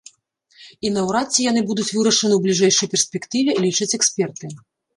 І 0.89 0.89
наўрад 0.95 1.27
ці 1.35 1.45
яны 1.51 1.61
будуць 1.69 1.85
вырашаны 1.97 2.33
ў 2.35 2.41
бліжэйшай 2.47 2.91
перспектыве, 2.97 3.51
лічаць 3.69 3.93
эксперты. 4.03 4.55